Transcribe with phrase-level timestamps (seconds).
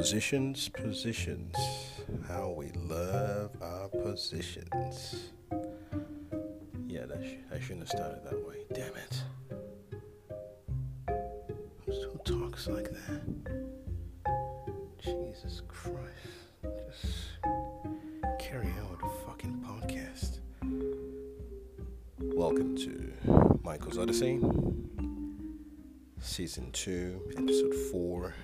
[0.00, 1.54] Positions, positions.
[2.26, 5.28] How we love our positions.
[6.88, 8.64] Yeah, that sh- I shouldn't have started that way.
[8.72, 9.22] Damn it.
[11.84, 13.20] Who talks like that?
[15.04, 15.98] Jesus Christ.
[16.62, 17.36] Just
[18.38, 20.38] carry on with the fucking podcast.
[22.34, 23.12] Welcome to
[23.62, 24.40] Michael's Odyssey,
[26.22, 28.34] Season 2, Episode 4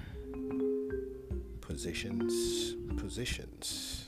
[1.77, 2.75] Positions.
[2.97, 4.07] Positions.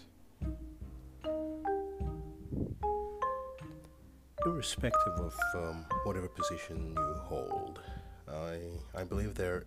[4.46, 7.80] Irrespective of um, whatever position you hold,
[8.26, 8.56] I,
[8.98, 9.66] I believe there,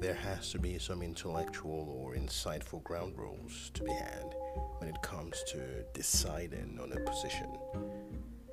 [0.00, 4.34] there has to be some intellectual or insightful ground rules to be had
[4.78, 7.50] when it comes to deciding on a position.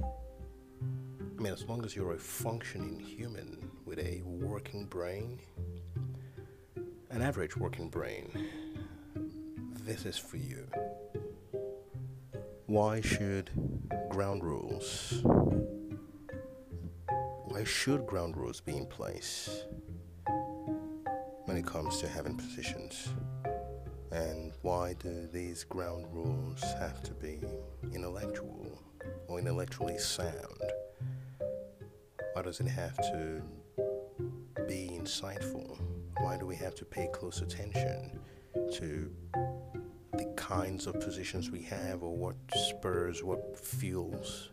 [0.04, 5.40] I mean, as long as you're a functioning human with a working brain,
[7.12, 8.50] an average working brain,
[9.90, 10.68] this is for you.
[12.68, 13.50] Why should
[14.08, 15.24] ground rules?
[17.46, 19.64] Why should ground rules be in place
[21.46, 23.10] when it comes to having positions?
[24.12, 27.40] And why do these ground rules have to be
[27.92, 28.80] intellectual
[29.28, 30.62] or intellectually sound?
[32.34, 33.42] Why does it have to
[34.68, 35.80] be insightful?
[36.20, 38.20] Why do we have to pay close attention
[38.74, 39.12] to
[40.50, 44.50] kinds of positions we have or what spurs, what fuels,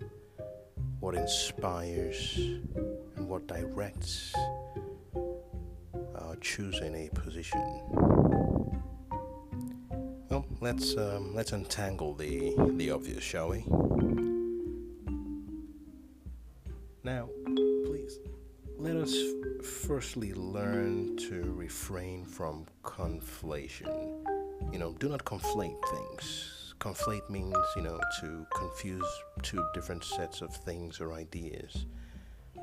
[1.01, 4.35] what inspires, and what directs
[5.15, 7.63] our choosing a position?
[10.29, 13.65] Well, let's um, let's untangle the the obvious, shall we?
[17.05, 17.31] Now,
[17.87, 18.19] please,
[18.77, 19.17] let us
[19.65, 24.16] firstly learn to refrain from conflation.
[24.73, 26.75] You know, do not conflate things.
[26.79, 29.07] Conflate means, you know, to confuse
[29.43, 31.87] two different sets of things or ideas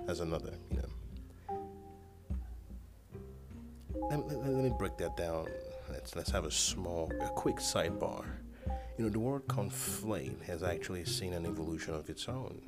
[0.07, 0.89] as another, you know.
[4.09, 5.47] Let, let, let me break that down.
[5.89, 8.25] Let's, let's have a small, a quick sidebar.
[8.97, 12.61] You know, the word conflate has actually seen an evolution of its own.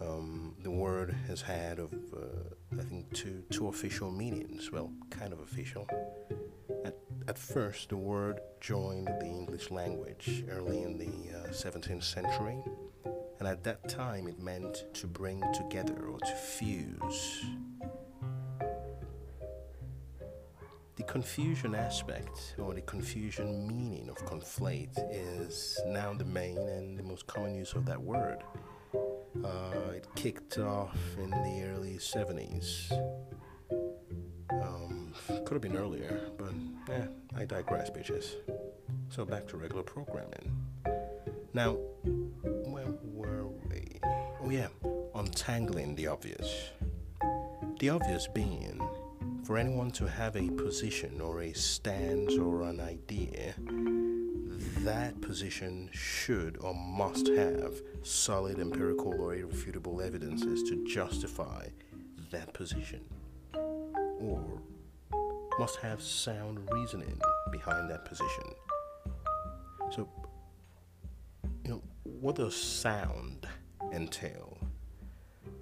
[0.00, 4.70] Um, the word has had of uh, I think two two official meanings.
[4.72, 5.86] Well, kind of official.
[7.28, 12.58] At first, the word joined the English language early in the uh, 17th century,
[13.38, 17.44] and at that time it meant to bring together or to fuse.
[20.96, 27.04] The confusion aspect or the confusion meaning of conflate is now the main and the
[27.04, 28.42] most common use of that word.
[29.44, 32.92] Uh, it kicked off in the early 70s.
[34.50, 36.52] Um, could have been earlier, but
[36.90, 37.06] eh,
[37.36, 38.34] I digress, bitches.
[39.08, 40.56] So back to regular programming.
[41.54, 41.72] Now,
[42.64, 44.00] where were we?
[44.42, 44.68] Oh, yeah,
[45.14, 46.70] untangling the obvious.
[47.78, 48.80] The obvious being
[49.44, 53.54] for anyone to have a position or a stance or an idea
[54.78, 61.66] that position should or must have solid empirical or irrefutable evidences to justify
[62.30, 63.00] that position,
[64.20, 64.60] or
[65.58, 67.20] must have sound reasoning
[67.50, 68.44] behind that position.
[69.90, 70.08] So,
[71.64, 73.46] you know, what does sound
[73.92, 74.58] entail?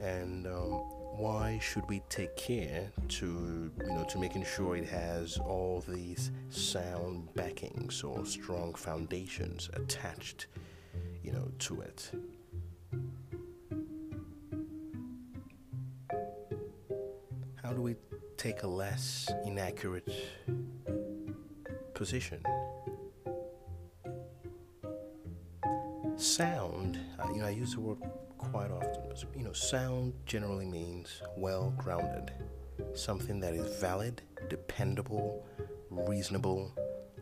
[0.00, 0.82] And um,
[1.20, 6.30] why should we take care to you know to making sure it has all these
[6.48, 10.46] sound backings or strong foundations attached
[11.22, 12.10] you know to it
[17.62, 17.94] how do we
[18.40, 20.08] take a less inaccurate
[21.94, 22.42] position
[26.16, 27.98] sound uh, you know i use the word
[28.40, 29.02] quite often.
[29.36, 32.32] You know, sound generally means well grounded,
[32.94, 35.44] something that is valid, dependable,
[35.90, 36.72] reasonable,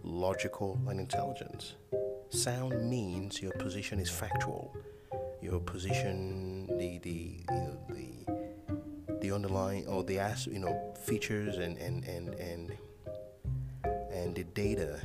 [0.03, 1.75] logical, and intelligent.
[2.31, 4.77] Sound means your position is factual.
[5.43, 8.38] Your position, the the you know, the
[9.21, 12.77] the underlying or the as you know features and and and and
[14.13, 15.01] and the data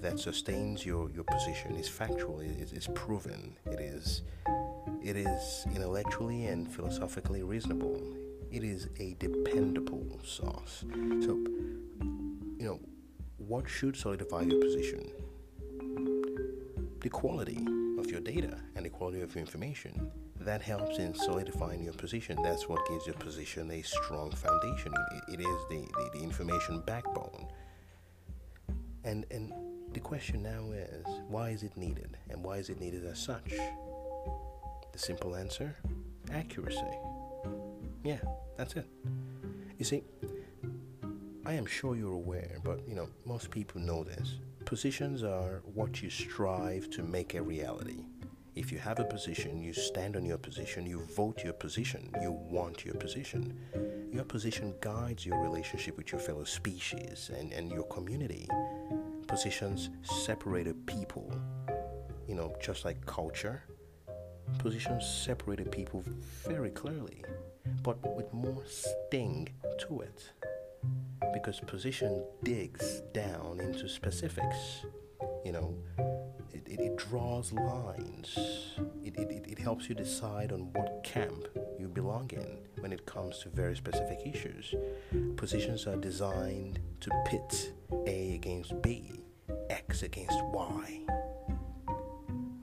[0.00, 2.40] that sustains your your position is factual.
[2.40, 3.56] It is, proven.
[3.66, 4.22] It is
[5.02, 8.00] it is intellectually and philosophically reasonable.
[8.50, 10.84] It is a dependable source.
[11.20, 11.32] So,
[12.58, 12.80] you know,
[13.38, 15.10] what should solidify your position?
[17.00, 17.66] The quality
[17.98, 18.60] of your data
[18.94, 20.10] quality of information.
[20.40, 22.38] That helps in solidifying your position.
[22.42, 24.92] That's what gives your position a strong foundation.
[25.12, 27.46] it, it is the, the, the information backbone.
[29.04, 29.52] And and
[29.92, 33.52] the question now is why is it needed and why is it needed as such?
[34.92, 35.76] The simple answer
[36.32, 36.98] accuracy.
[38.02, 38.20] Yeah,
[38.56, 38.86] that's it.
[39.78, 40.02] You see,
[41.46, 44.36] I am sure you're aware, but you know, most people know this.
[44.64, 48.04] Positions are what you strive to make a reality.
[48.56, 52.30] If you have a position, you stand on your position, you vote your position, you
[52.30, 53.58] want your position.
[54.12, 58.48] Your position guides your relationship with your fellow species and, and your community.
[59.26, 61.32] Positions separated people,
[62.28, 63.64] you know, just like culture.
[64.58, 66.04] Positions separated people
[66.46, 67.24] very clearly,
[67.82, 69.48] but with more sting
[69.80, 70.30] to it.
[71.32, 74.84] Because position digs down into specifics,
[75.44, 75.74] you know,
[76.52, 78.36] it, it, it draws lines.
[79.04, 81.46] It, it, it helps you decide on what camp
[81.78, 84.74] you belong in when it comes to very specific issues.
[85.36, 87.72] Positions are designed to pit
[88.06, 89.24] A against B,
[89.70, 91.00] X against Y.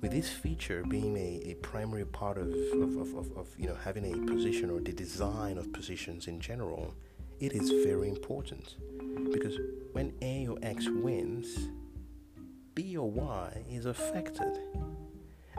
[0.01, 3.75] With this feature being a, a primary part of, of, of, of, of you know
[3.83, 6.93] having a position or the design of positions in general,
[7.39, 8.75] it is very important
[9.31, 9.57] because
[9.93, 11.69] when A or X wins,
[12.73, 14.59] B or Y is affected,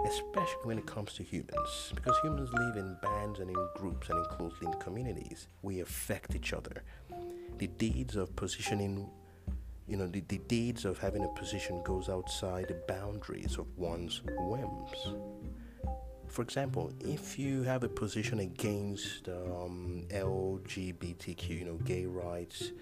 [0.07, 4.19] especially when it comes to humans, because humans live in bands and in groups and
[4.19, 5.49] in close linked communities.
[5.63, 6.83] We affect each other.
[7.59, 9.09] The deeds of positioning,
[9.87, 14.23] you know, the, the deeds of having a position goes outside the boundaries of one's
[14.25, 15.15] whims.
[16.29, 22.73] For example, if you have a position against um, LGBTQ, you know, gay rights,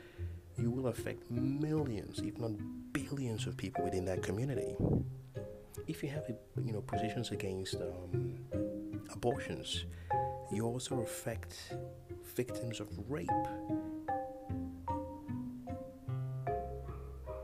[0.57, 2.53] you will affect millions, if not
[2.93, 4.77] billions, of people within that community.
[5.87, 6.25] If you have,
[6.65, 8.39] you know, positions against um,
[9.13, 9.85] abortions,
[10.53, 11.75] you also affect
[12.37, 13.29] victims of rape.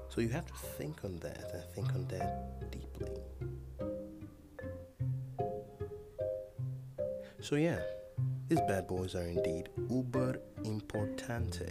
[0.09, 3.11] So you have to think on that and think on that deeply.
[7.41, 7.79] So yeah,
[8.49, 11.71] these bad boys are indeed uber importante.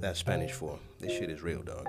[0.00, 1.86] That's Spanish for this shit is real, dog.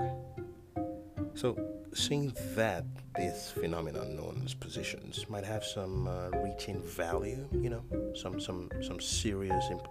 [1.33, 1.57] So,
[1.93, 2.85] seeing that
[3.15, 7.83] this phenomenon known as positions might have some uh, reaching value, you know,
[8.15, 9.87] some some some serious, imp-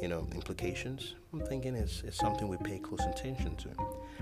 [0.00, 1.14] you know, implications.
[1.32, 3.68] I'm thinking it's, it's something we pay close attention to.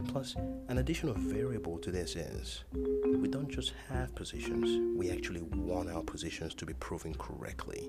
[0.09, 0.37] Plus,
[0.69, 6.03] an additional variable to this is we don't just have positions; we actually want our
[6.03, 7.89] positions to be proven correctly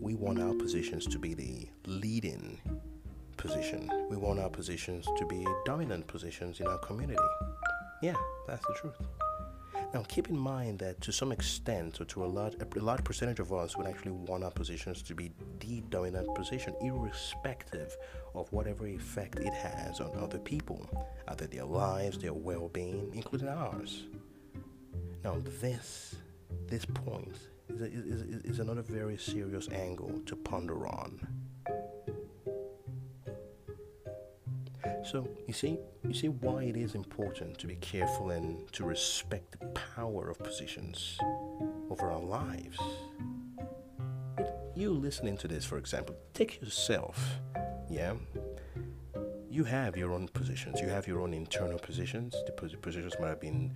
[0.00, 2.58] we want our positions to be the leading
[3.38, 3.90] position.
[4.10, 7.22] We want our positions to be dominant positions in our community.
[8.02, 8.96] Yeah, that's the truth.
[9.94, 13.40] Now, keep in mind that to some extent, or to a large, a large percentage
[13.40, 15.30] of us would actually want our positions to be
[15.60, 17.96] the dominant position, irrespective
[18.34, 20.86] of whatever effect it has on other people,
[21.28, 24.04] either their lives, their well being, including ours.
[25.24, 26.16] Now, this,
[26.66, 27.34] this point
[27.70, 31.26] is, is, is another very serious angle to ponder on.
[35.10, 39.58] So you see, you see why it is important to be careful and to respect
[39.58, 39.66] the
[39.96, 41.18] power of positions
[41.88, 42.78] over our lives.
[44.74, 47.38] You listening to this, for example, take yourself,
[47.88, 48.14] yeah.
[49.50, 50.78] You have your own positions.
[50.78, 52.34] You have your own internal positions.
[52.44, 53.72] The positions might have been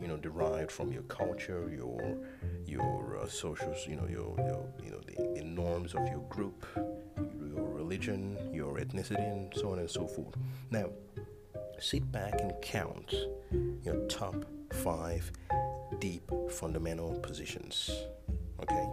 [0.00, 2.16] you know derived from your culture, your
[2.66, 6.64] your uh, social, you know your, your you know the, the norms of your group,
[7.16, 10.34] your religion, your ethnicity, and so on and so forth.
[10.70, 10.90] Now,
[11.80, 13.14] sit back and count
[13.82, 15.32] your top five
[15.98, 17.90] deep fundamental positions.
[18.62, 18.86] Okay,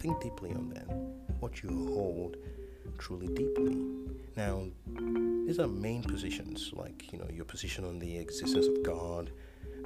[0.00, 0.88] think deeply on that.
[1.38, 2.38] What you hold
[2.98, 3.76] truly deeply.
[4.36, 4.64] Now,
[5.46, 9.30] these are main positions, like you know your position on the existence of God,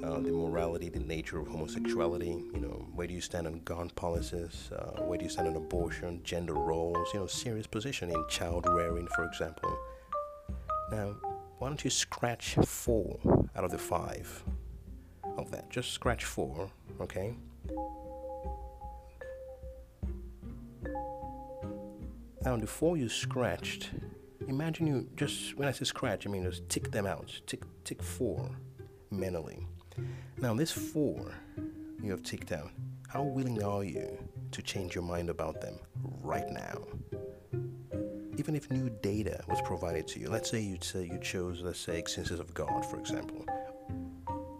[0.05, 2.45] uh, the morality, the nature of homosexuality.
[2.53, 4.71] You know, where do you stand on gun policies?
[4.73, 7.09] Uh, where do you stand on abortion, gender roles?
[7.15, 9.77] You know, serious position in child rearing, for example.
[10.91, 11.17] Now,
[11.59, 13.19] why don't you scratch four
[13.57, 14.45] out of the five
[15.39, 15.71] of that?
[15.71, 16.71] Just scratch four,
[17.01, 17.35] okay?
[22.45, 23.91] Now, the four you scratched,
[24.49, 27.41] imagine you just, when I say scratch, I mean just tick them out.
[27.47, 28.51] Tick, tick four
[29.11, 29.67] mentally.
[30.39, 31.33] Now, this four
[32.03, 32.71] you have ticked out,
[33.09, 34.19] how willing are you
[34.51, 35.79] to change your mind about them
[36.23, 36.83] right now?
[38.37, 41.79] Even if new data was provided to you, let's say you say you chose, let's
[41.79, 43.47] say, existence of God, for example,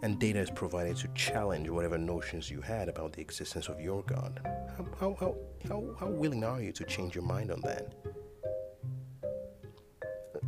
[0.01, 4.03] and data is provided to challenge whatever notions you had about the existence of your
[4.03, 4.39] God.
[4.77, 5.35] How, how, how,
[5.67, 7.93] how, how willing are you to change your mind on that?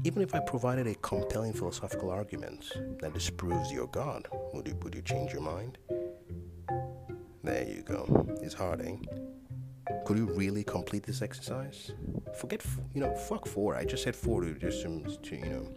[0.08, 2.72] Even if I provided a compelling philosophical argument
[3.02, 5.78] that disproves your God, would you, would you change your mind?
[7.44, 8.26] There you go.
[8.42, 8.96] It's hard, eh?
[10.06, 11.92] Could you really complete this exercise?
[12.40, 13.76] Forget, you know, fuck four.
[13.76, 15.68] I just said four to just to, you know,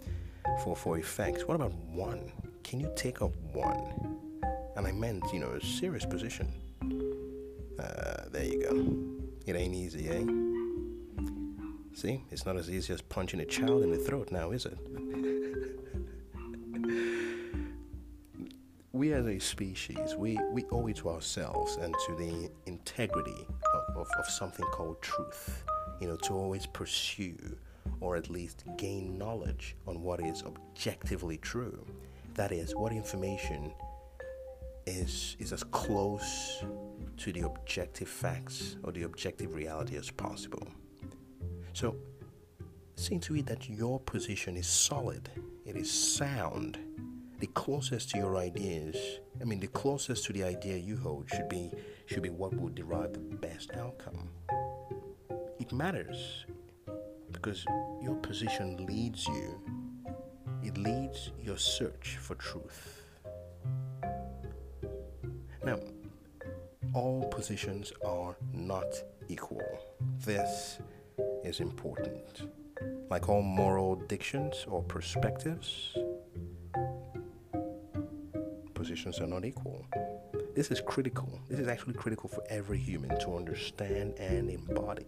[0.63, 1.49] for for effects.
[1.49, 2.31] What about one?
[2.63, 4.17] Can you take up one?
[4.77, 6.53] And I meant, you know, a serious position.
[7.81, 9.51] Uh, there you go.
[9.51, 10.50] It ain't easy, eh?
[11.95, 14.79] See, it's not as easy as punching a child in the throat now, is it?
[18.93, 23.97] we as a species, we, we owe it to ourselves and to the integrity of,
[23.97, 25.65] of, of something called truth,
[26.01, 27.57] you know, to always pursue
[28.01, 31.83] or at least gain knowledge on what is objectively true.
[32.35, 33.73] That is, what information
[34.87, 36.63] is, is as close
[37.17, 40.67] to the objective facts or the objective reality as possible.
[41.73, 41.97] So,
[42.97, 45.29] seeing to it that your position is solid,
[45.65, 46.79] it is sound,
[47.41, 51.49] the closest to your ideas, I mean, the closest to the idea you hold should
[51.49, 51.71] be
[52.07, 54.29] should be what will derive the best outcome.
[55.59, 56.45] It matters
[57.33, 57.65] because
[58.03, 59.59] your position leads you.
[60.63, 63.03] It leads your search for truth.
[65.65, 65.79] Now,
[66.93, 69.63] all positions are not equal.
[70.19, 70.79] This
[71.45, 72.49] is important.
[73.11, 75.97] Like all moral dictions or perspectives,
[78.75, 79.85] positions are not equal.
[80.55, 81.41] This is critical.
[81.49, 85.07] This is actually critical for every human to understand and embody.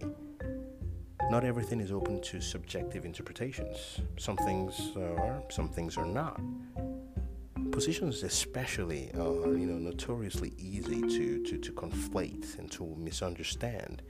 [1.30, 4.00] Not everything is open to subjective interpretations.
[4.18, 6.40] Some things are, some things are not.
[7.70, 14.02] Positions, especially, are you know notoriously easy to, to, to conflate and to misunderstand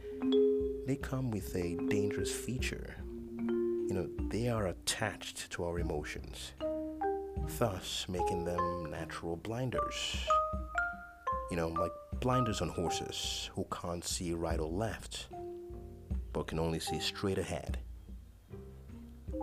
[0.86, 2.96] they come with a dangerous feature.
[3.38, 6.52] You know, they are attached to our emotions,
[7.58, 10.26] thus making them natural blinders.
[11.50, 15.28] You know, like blinders on horses who can't see right or left,
[16.32, 17.78] but can only see straight ahead.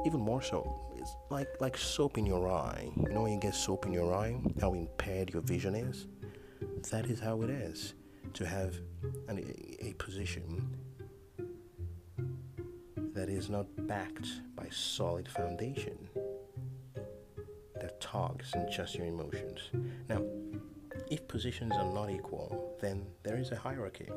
[0.06, 2.90] Even more so, it's like like soap in your eye.
[2.98, 6.08] You know when you get soap in your eye, how impaired your vision is?
[6.90, 7.94] That is how it is
[8.34, 8.76] to have
[9.28, 10.70] an, a position
[13.20, 16.08] that is not backed by solid foundation
[17.82, 19.60] that talks and just your emotions.
[20.08, 20.24] Now,
[21.12, 24.08] if positions are not equal, then there is a hierarchy.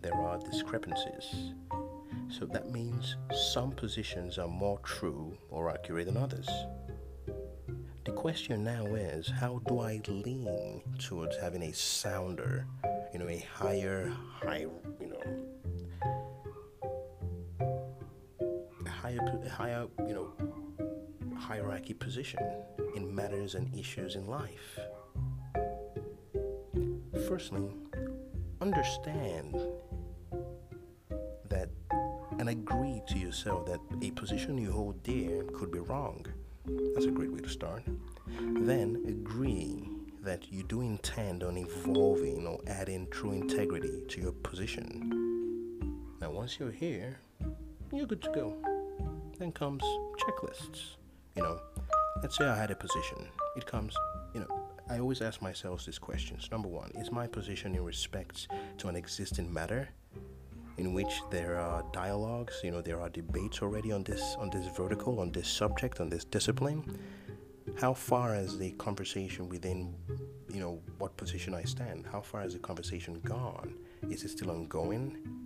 [0.00, 1.52] There are discrepancies.
[2.28, 3.14] So that means
[3.52, 6.48] some positions are more true or accurate than others.
[8.04, 12.66] The question now is how do I lean towards having a sounder,
[13.12, 14.66] you know, a higher, high,
[19.18, 20.32] higher, higher, you know,
[21.36, 22.40] hierarchy position
[22.94, 24.78] in matters and issues in life.
[27.28, 27.70] Firstly,
[28.60, 29.56] understand
[31.48, 31.68] that
[32.38, 36.24] and agree to yourself that a position you hold dear could be wrong.
[36.94, 37.82] That's a great way to start.
[38.26, 39.88] Then agree
[40.22, 46.16] that you do intend on evolving or adding true integrity to your position.
[46.20, 47.18] Now, once you're here,
[47.92, 48.71] you're good to go.
[49.38, 49.82] Then comes
[50.18, 50.96] checklists.
[51.36, 51.60] You know,
[52.22, 53.26] let's say I had a position.
[53.56, 53.94] It comes,
[54.34, 56.48] you know, I always ask myself these questions.
[56.50, 58.48] Number one, is my position in respect
[58.78, 59.88] to an existing matter
[60.78, 64.66] in which there are dialogues, you know, there are debates already on this on this
[64.76, 66.98] vertical, on this subject, on this discipline?
[67.80, 69.94] How far has the conversation within,
[70.52, 72.06] you know, what position I stand?
[72.10, 73.74] How far has the conversation gone?
[74.10, 75.41] Is it still ongoing?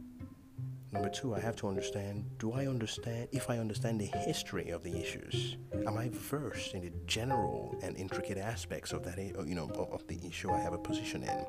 [0.97, 4.83] Number two, I have to understand do I understand, if I understand the history of
[4.83, 9.69] the issues, am I versed in the general and intricate aspects of that, you know,
[9.93, 11.47] of the issue I have a position in?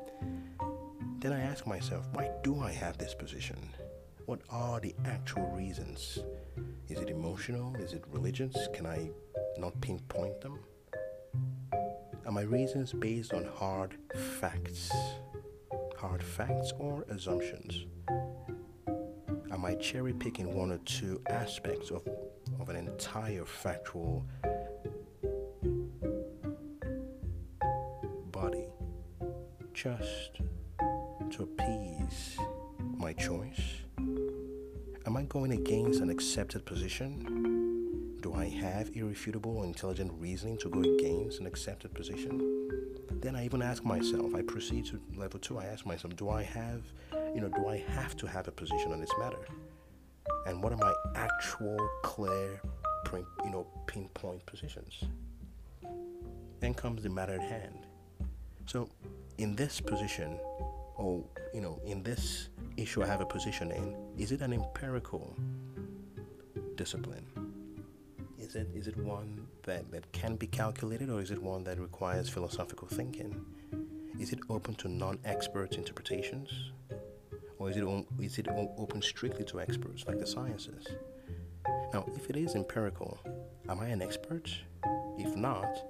[1.20, 3.56] Then I ask myself, why do I have this position?
[4.26, 6.18] What are the actual reasons?
[6.90, 7.74] Is it emotional?
[7.76, 8.54] Is it religious?
[8.74, 9.08] Can I
[9.56, 10.58] not pinpoint them?
[11.72, 13.96] Are my reasons based on hard
[14.42, 14.92] facts?
[15.96, 17.86] Hard facts or assumptions?
[19.58, 22.08] Am I cherry picking one or two aspects of,
[22.60, 24.24] of an entire factual
[28.30, 28.66] body
[29.74, 30.40] just
[31.32, 32.38] to appease
[32.96, 33.60] my choice?
[35.06, 38.18] Am I going against an accepted position?
[38.22, 42.68] Do I have irrefutable intelligent reasoning to go against an accepted position?
[43.10, 46.44] Then I even ask myself, I proceed to level two, I ask myself, do I
[46.44, 46.82] have
[47.34, 49.46] you know, do I have to have a position on this matter?
[50.46, 52.60] And what are my actual, clear,
[53.44, 55.04] you know, pinpoint positions.
[56.60, 57.86] Then comes the matter at hand.
[58.66, 58.88] So,
[59.38, 60.38] in this position,
[60.96, 65.36] or you know, in this issue I have a position in, is it an empirical
[66.74, 67.26] discipline?
[68.38, 71.78] Is it is it one that, that can be calculated or is it one that
[71.78, 73.44] requires philosophical thinking?
[74.18, 76.72] Is it open to non-expert interpretations?
[77.58, 77.84] Or is it,
[78.20, 80.86] is it open strictly to experts like the sciences?
[81.92, 83.18] Now, if it is empirical,
[83.68, 84.50] am I an expert?
[85.18, 85.84] If not,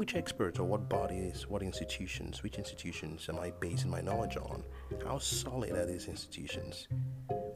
[0.00, 4.64] which experts or what bodies, what institutions, which institutions am I basing my knowledge on?
[5.04, 6.88] How solid are these institutions?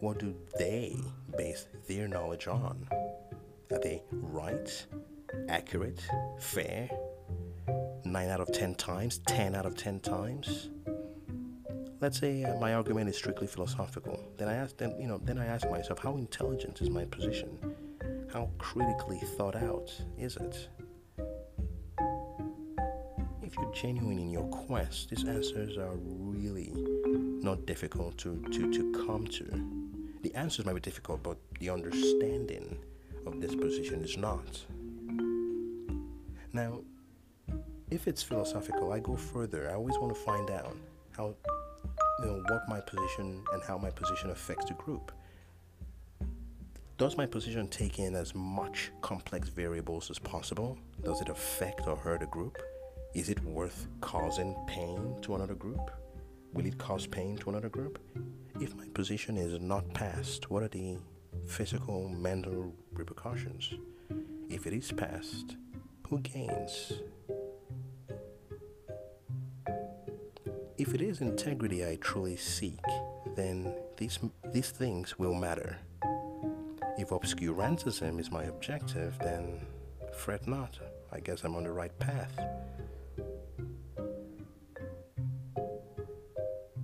[0.00, 0.94] What do they
[1.38, 2.86] base their knowledge on?
[3.72, 4.86] Are they right,
[5.48, 6.02] accurate,
[6.38, 6.90] fair?
[8.04, 10.68] 9 out of 10 times, 10 out of 10 times?
[12.04, 14.22] Let's say uh, my argument is strictly philosophical.
[14.36, 17.48] Then I ask then you know, then I ask myself how intelligent is my position?
[18.30, 20.68] How critically thought out is it?
[23.42, 29.06] If you're genuine in your quest, these answers are really not difficult to, to, to
[29.06, 29.46] come to.
[30.20, 32.76] The answers might be difficult, but the understanding
[33.24, 34.62] of this position is not.
[36.52, 36.82] Now,
[37.90, 39.70] if it's philosophical, I go further.
[39.70, 40.76] I always want to find out
[41.16, 41.34] how,
[42.20, 45.12] you know, what my position and how my position affects the group.
[46.96, 50.78] Does my position take in as much complex variables as possible?
[51.02, 52.62] Does it affect or hurt a group?
[53.14, 55.90] Is it worth causing pain to another group?
[56.52, 57.98] Will it cause pain to another group?
[58.60, 60.98] If my position is not passed, what are the
[61.46, 63.74] physical, mental repercussions?
[64.48, 65.56] If it is passed,
[66.08, 66.92] who gains?
[70.86, 72.84] If it is integrity I truly seek,
[73.36, 74.18] then these,
[74.52, 75.78] these things will matter.
[76.98, 79.64] If obscurantism is my objective, then
[80.14, 80.78] fret not.
[81.10, 82.38] I guess I'm on the right path.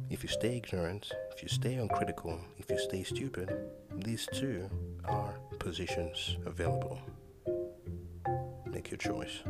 [0.09, 3.55] If you stay ignorant, if you stay uncritical, if you stay stupid,
[3.97, 4.71] these two
[5.05, 6.99] are positions available.
[8.65, 9.43] Make your choice.